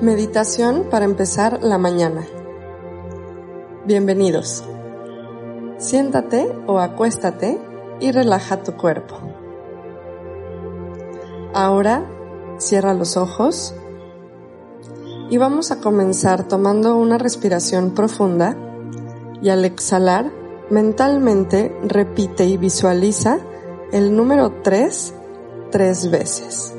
[0.00, 2.26] Meditación para empezar la mañana.
[3.86, 4.64] Bienvenidos.
[5.78, 7.60] Siéntate o acuéstate
[8.00, 9.16] y relaja tu cuerpo.
[11.54, 12.04] Ahora
[12.58, 13.74] cierra los ojos
[15.30, 18.56] y vamos a comenzar tomando una respiración profunda
[19.40, 20.30] y al exhalar
[20.70, 23.38] mentalmente repite y visualiza
[23.92, 25.14] el número 3
[25.70, 26.77] tres veces.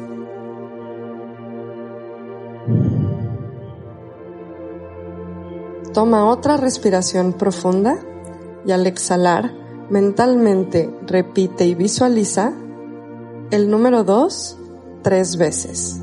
[5.99, 7.99] Toma otra respiración profunda
[8.65, 9.51] y al exhalar
[9.89, 12.53] mentalmente repite y visualiza
[13.51, 14.57] el número 2
[15.01, 15.99] tres veces.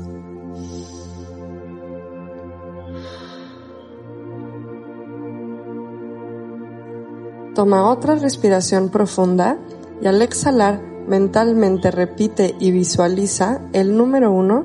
[7.55, 9.57] Toma otra respiración profunda
[9.99, 14.63] y al exhalar mentalmente repite y visualiza el número 1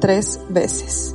[0.00, 1.14] tres veces.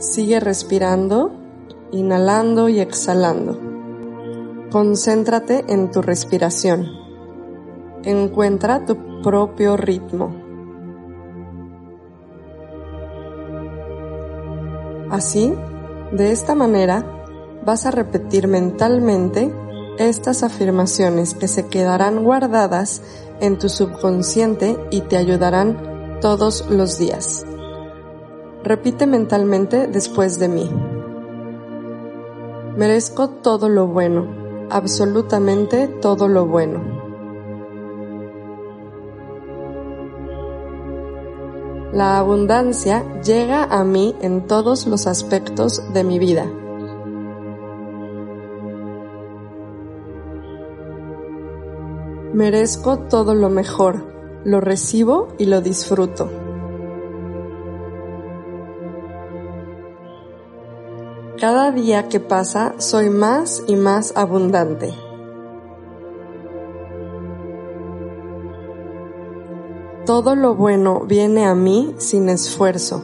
[0.00, 1.30] Sigue respirando,
[1.92, 3.60] inhalando y exhalando.
[4.72, 6.86] Concéntrate en tu respiración.
[8.04, 10.34] Encuentra tu propio ritmo.
[15.10, 15.52] Así,
[16.12, 17.04] de esta manera,
[17.66, 19.52] vas a repetir mentalmente
[19.98, 23.02] estas afirmaciones que se quedarán guardadas
[23.40, 27.44] en tu subconsciente y te ayudarán todos los días.
[28.62, 30.70] Repite mentalmente después de mí.
[32.76, 34.26] Merezco todo lo bueno,
[34.70, 37.00] absolutamente todo lo bueno.
[41.92, 46.46] La abundancia llega a mí en todos los aspectos de mi vida.
[52.32, 54.04] Merezco todo lo mejor,
[54.44, 56.49] lo recibo y lo disfruto.
[61.40, 64.92] Cada día que pasa soy más y más abundante.
[70.04, 73.02] Todo lo bueno viene a mí sin esfuerzo.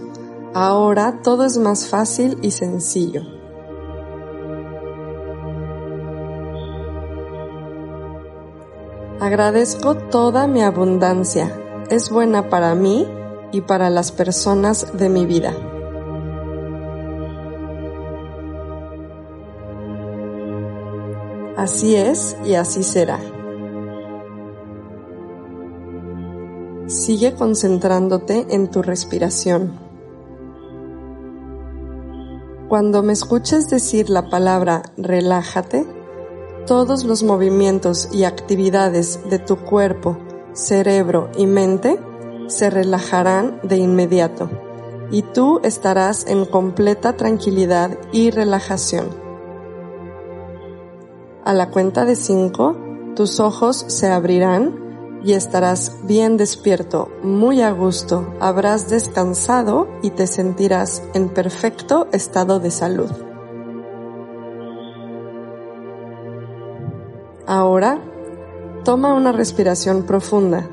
[0.53, 3.23] Ahora todo es más fácil y sencillo.
[9.19, 11.59] Agradezco toda mi abundancia.
[11.89, 13.09] Es buena para mí
[13.51, 15.55] y para las personas de mi vida.
[21.67, 23.19] Así es y así será.
[26.87, 29.77] Sigue concentrándote en tu respiración.
[32.69, 35.85] Cuando me escuches decir la palabra relájate,
[36.69, 40.19] todos los movimientos y actividades de tu cuerpo,
[40.53, 41.99] cerebro y mente
[42.47, 44.49] se relajarán de inmediato
[45.11, 49.26] y tú estarás en completa tranquilidad y relajación.
[51.47, 52.77] A la cuenta de cinco,
[53.15, 60.27] tus ojos se abrirán y estarás bien despierto, muy a gusto, habrás descansado y te
[60.27, 63.13] sentirás en perfecto estado de salud.
[67.47, 68.03] Ahora,
[68.83, 70.69] toma una respiración profunda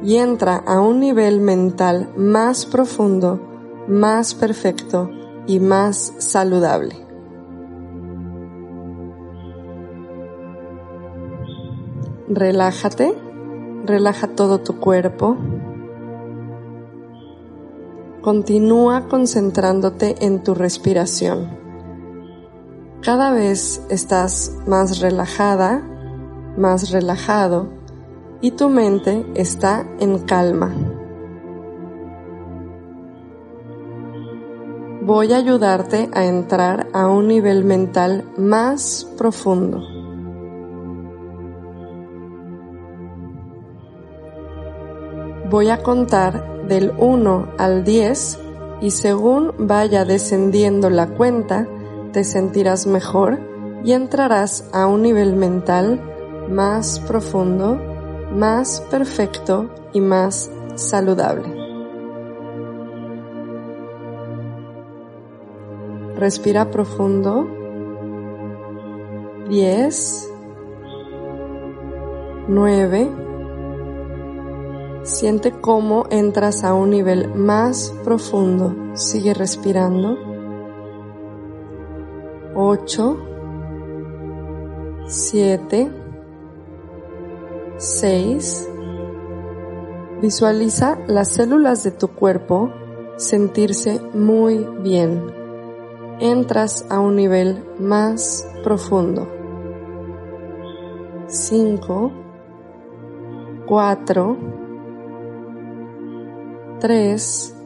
[0.00, 3.40] y entra a un nivel mental más profundo,
[3.88, 5.10] más perfecto
[5.48, 7.03] y más saludable.
[12.28, 13.14] Relájate,
[13.84, 15.36] relaja todo tu cuerpo.
[18.22, 21.50] Continúa concentrándote en tu respiración.
[23.02, 25.82] Cada vez estás más relajada,
[26.56, 27.68] más relajado
[28.40, 30.74] y tu mente está en calma.
[35.02, 39.93] Voy a ayudarte a entrar a un nivel mental más profundo.
[45.50, 48.38] Voy a contar del 1 al 10
[48.80, 51.68] y según vaya descendiendo la cuenta,
[52.12, 53.38] te sentirás mejor
[53.84, 56.00] y entrarás a un nivel mental
[56.48, 57.78] más profundo,
[58.32, 61.64] más perfecto y más saludable.
[66.16, 67.46] Respira profundo.
[69.48, 70.32] 10,
[72.48, 73.10] 9,
[75.04, 78.74] siente cómo entras a un nivel más profundo.
[78.94, 80.16] Sigue respirando.
[82.54, 83.18] 8,
[85.06, 85.92] 7,
[87.76, 88.68] 6.
[90.22, 92.72] Visualiza las células de tu cuerpo
[93.16, 95.22] sentirse muy bien.
[96.18, 99.28] Entras a un nivel más profundo.
[101.26, 102.12] 5,
[103.66, 104.63] 4,
[106.84, 107.56] 3,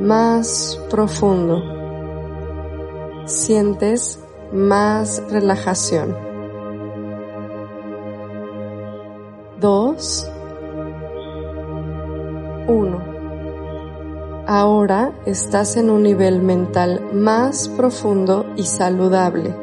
[0.00, 1.62] más profundo.
[3.24, 4.18] Sientes
[4.52, 6.16] más relajación.
[9.60, 10.30] 2,
[12.66, 13.04] 1.
[14.48, 19.54] Ahora estás en un nivel mental más profundo y saludable,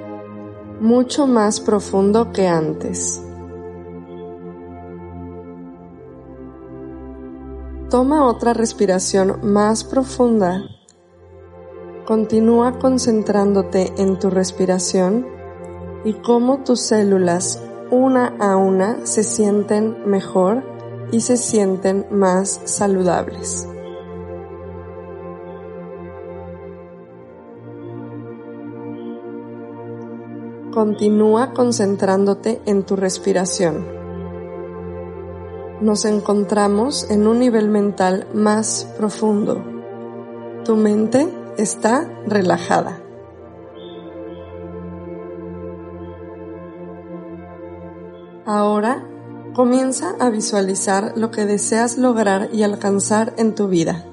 [0.80, 3.25] mucho más profundo que antes.
[7.96, 10.64] Toma otra respiración más profunda.
[12.06, 15.26] Continúa concentrándote en tu respiración
[16.04, 20.62] y cómo tus células una a una se sienten mejor
[21.14, 23.66] y se sienten más saludables.
[30.74, 33.95] Continúa concentrándote en tu respiración.
[35.81, 39.63] Nos encontramos en un nivel mental más profundo.
[40.63, 41.27] Tu mente
[41.57, 43.01] está relajada.
[48.45, 49.04] Ahora
[49.54, 54.06] comienza a visualizar lo que deseas lograr y alcanzar en tu vida.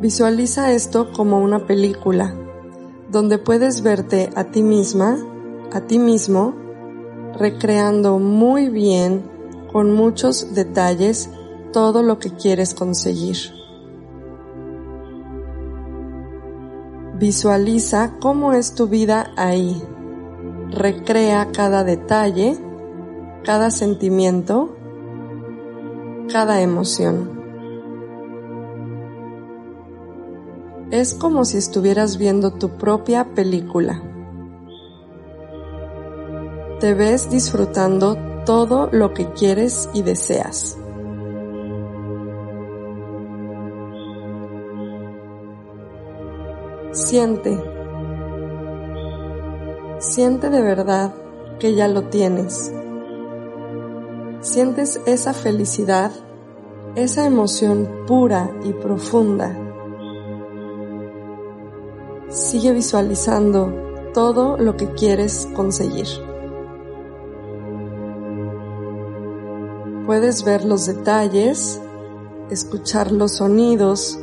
[0.00, 2.34] Visualiza esto como una película
[3.10, 5.18] donde puedes verte a ti misma,
[5.72, 6.54] a ti mismo,
[7.38, 9.29] recreando muy bien,
[9.72, 11.30] con muchos detalles,
[11.72, 13.36] todo lo que quieres conseguir.
[17.18, 19.80] Visualiza cómo es tu vida ahí.
[20.70, 22.56] Recrea cada detalle,
[23.44, 24.74] cada sentimiento,
[26.32, 27.38] cada emoción.
[30.90, 34.02] Es como si estuvieras viendo tu propia película.
[36.80, 40.76] Te ves disfrutando todo lo que quieres y deseas.
[46.92, 47.58] Siente,
[49.98, 51.14] siente de verdad
[51.58, 52.72] que ya lo tienes.
[54.40, 56.10] Sientes esa felicidad,
[56.96, 59.56] esa emoción pura y profunda
[62.30, 63.74] Sigue visualizando
[64.14, 66.06] todo lo que quieres conseguir.
[70.10, 71.80] Puedes ver los detalles,
[72.50, 74.18] escuchar los sonidos,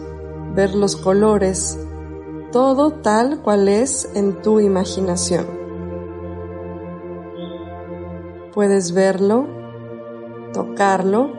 [0.54, 1.80] ver los colores,
[2.52, 5.46] todo tal cual es en tu imaginación.
[8.54, 9.48] Puedes verlo,
[10.52, 11.32] tocarlo,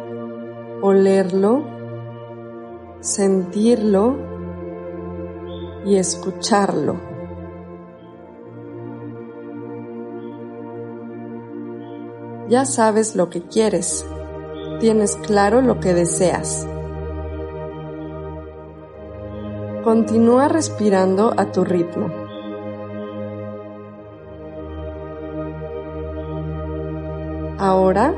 [0.81, 1.65] olerlo,
[3.01, 4.17] sentirlo
[5.85, 6.97] y escucharlo.
[12.49, 14.07] Ya sabes lo que quieres,
[14.81, 16.67] tienes claro lo que deseas.
[19.85, 22.09] Continúa respirando a tu ritmo.
[27.59, 28.15] Ahora,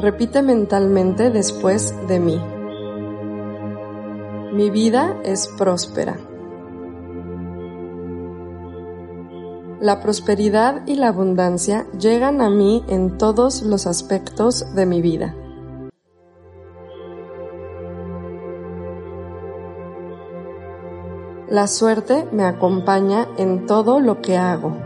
[0.00, 2.40] repite mentalmente después de mí.
[4.52, 6.16] Mi vida es próspera.
[9.80, 15.36] La prosperidad y la abundancia llegan a mí en todos los aspectos de mi vida.
[21.50, 24.76] La suerte me acompaña en todo lo que hago.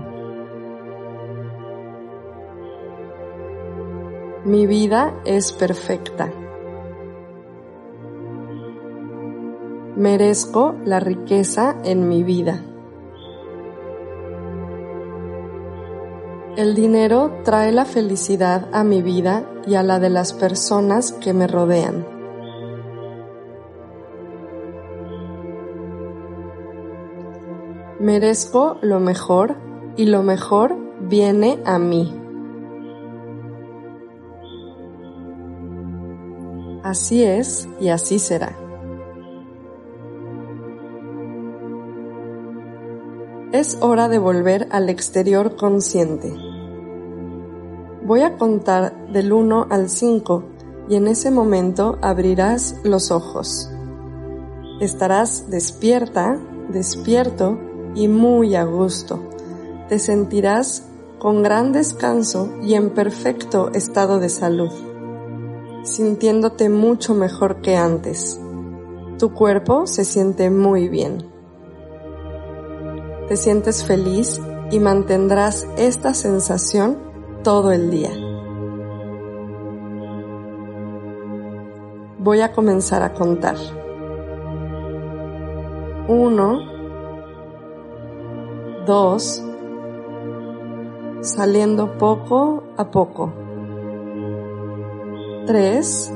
[4.45, 6.33] Mi vida es perfecta.
[9.97, 12.63] Merezco la riqueza en mi vida.
[16.57, 21.33] El dinero trae la felicidad a mi vida y a la de las personas que
[21.33, 22.12] me rodean.
[28.03, 29.55] Merezco lo mejor
[29.97, 32.13] y lo mejor viene a mí.
[36.83, 38.59] Así es y así será.
[43.53, 46.35] Es hora de volver al exterior consciente.
[48.05, 50.43] Voy a contar del 1 al 5
[50.89, 53.71] y en ese momento abrirás los ojos.
[54.81, 57.61] Estarás despierta, despierto
[57.95, 59.21] y muy a gusto.
[59.89, 60.85] Te sentirás
[61.19, 64.71] con gran descanso y en perfecto estado de salud
[65.83, 68.41] sintiéndote mucho mejor que antes.
[69.19, 71.31] Tu cuerpo se siente muy bien.
[73.29, 76.99] Te sientes feliz y mantendrás esta sensación
[77.43, 78.11] todo el día.
[82.19, 83.57] Voy a comenzar a contar.
[86.09, 86.72] Uno,
[88.87, 89.43] dos,
[91.23, 93.33] saliendo poco a poco.
[95.47, 96.13] 3.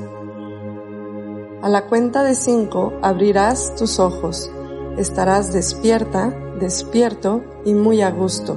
[1.62, 4.50] A la cuenta de 5 abrirás tus ojos.
[4.96, 6.30] Estarás despierta,
[6.60, 8.56] despierto y muy a gusto.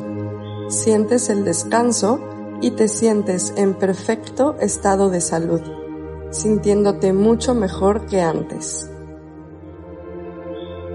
[0.70, 2.20] Sientes el descanso
[2.62, 5.62] y te sientes en perfecto estado de salud,
[6.30, 8.90] sintiéndote mucho mejor que antes.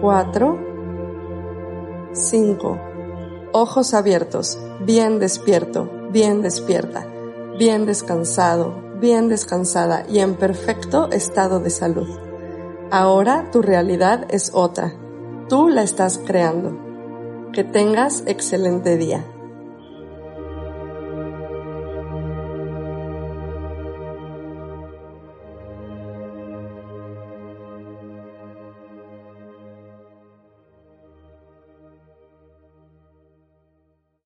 [0.01, 0.59] 4.
[2.13, 2.94] 5.
[3.57, 7.07] Ojos abiertos, bien despierto, bien despierta,
[7.57, 12.09] bien descansado, bien descansada y en perfecto estado de salud.
[12.91, 14.93] Ahora tu realidad es otra.
[15.49, 16.77] Tú la estás creando.
[17.53, 19.25] Que tengas excelente día.